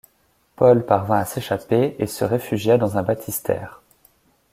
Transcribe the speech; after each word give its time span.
Paul 0.55 0.83
parvint 0.83 1.19
à 1.19 1.25
s'échapper 1.25 1.95
et 1.99 2.07
se 2.07 2.25
réfugia 2.25 2.79
dans 2.79 2.97
un 2.97 3.03
baptistère. 3.03 3.83